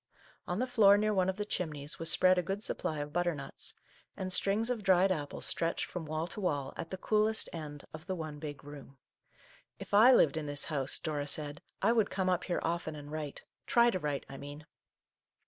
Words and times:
On 0.47 0.57
the 0.57 0.65
floor, 0.65 0.97
near 0.97 1.13
one 1.13 1.29
of 1.29 1.35
the 1.35 1.45
chimneys, 1.45 1.99
was 1.99 2.09
spread 2.09 2.39
a 2.39 2.41
good 2.41 2.63
supply 2.63 2.97
of 3.01 3.13
butternuts, 3.13 3.75
and 4.17 4.33
strings 4.33 4.71
of 4.71 4.81
dried 4.81 5.11
apples 5.11 5.45
stretched 5.45 5.85
from 5.85 6.05
wall 6.07 6.25
to 6.25 6.41
wall 6.41 6.73
at 6.75 6.89
the 6.89 6.97
coolest 6.97 7.47
end 7.53 7.85
of 7.93 8.07
the 8.07 8.15
one 8.15 8.39
big 8.39 8.63
room." 8.63 8.97
If 9.79 9.93
I 9.93 10.11
lived 10.11 10.37
in 10.37 10.47
this 10.47 10.65
house/' 10.69 10.99
Dora 10.99 11.27
said," 11.27 11.61
I 11.83 11.91
would 11.91 12.09
come 12.09 12.29
up 12.31 12.45
here 12.45 12.59
often 12.63 12.95
and 12.95 13.11
write,— 13.11 13.43
try 13.67 13.91
to 13.91 13.99
write, 13.99 14.25
I 14.27 14.37
mean 14.37 14.65